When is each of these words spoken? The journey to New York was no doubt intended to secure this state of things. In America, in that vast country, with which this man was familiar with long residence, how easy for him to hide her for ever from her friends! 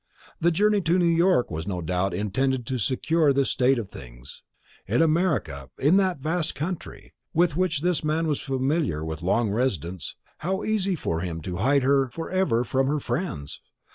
The 0.39 0.49
journey 0.49 0.81
to 0.81 0.97
New 0.97 1.05
York 1.13 1.51
was 1.51 1.67
no 1.67 1.79
doubt 1.79 2.11
intended 2.15 2.65
to 2.65 2.79
secure 2.79 3.31
this 3.31 3.51
state 3.51 3.77
of 3.77 3.91
things. 3.91 4.41
In 4.87 4.99
America, 4.99 5.69
in 5.77 5.97
that 5.97 6.17
vast 6.21 6.55
country, 6.55 7.13
with 7.35 7.55
which 7.55 7.81
this 7.81 8.03
man 8.03 8.25
was 8.27 8.41
familiar 8.41 9.05
with 9.05 9.21
long 9.21 9.51
residence, 9.51 10.15
how 10.39 10.63
easy 10.63 10.95
for 10.95 11.19
him 11.19 11.39
to 11.41 11.57
hide 11.57 11.83
her 11.83 12.09
for 12.09 12.31
ever 12.31 12.63
from 12.63 12.87
her 12.87 12.99
friends! 12.99 13.61